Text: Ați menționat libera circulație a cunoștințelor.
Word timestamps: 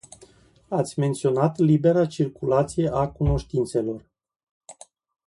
Ați 0.69 0.99
menționat 0.99 1.57
libera 1.57 2.05
circulație 2.05 2.89
a 2.93 3.09
cunoștințelor. 3.09 4.09